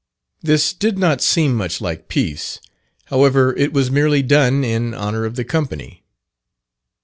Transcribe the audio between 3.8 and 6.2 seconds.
merely done in honour of the company.